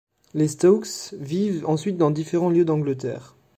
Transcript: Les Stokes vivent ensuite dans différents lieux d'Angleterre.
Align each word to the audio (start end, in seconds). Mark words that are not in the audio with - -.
Les 0.33 0.47
Stokes 0.47 1.13
vivent 1.13 1.67
ensuite 1.69 1.95
dans 1.95 2.09
différents 2.09 2.49
lieux 2.49 2.65
d'Angleterre. 2.65 3.35